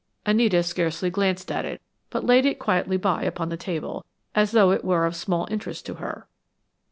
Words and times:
Anita 0.25 0.63
scarcely 0.63 1.11
glanced 1.11 1.51
at 1.51 1.63
it, 1.63 1.79
but 2.09 2.25
laid 2.25 2.43
it 2.47 2.57
quietly 2.57 2.97
by 2.97 3.21
upon 3.21 3.49
the 3.49 3.55
table, 3.55 4.03
as 4.33 4.49
though 4.49 4.71
it 4.71 4.83
were 4.83 5.05
of 5.05 5.15
small 5.15 5.47
interest 5.51 5.85
to 5.85 5.93
her. 6.01 6.27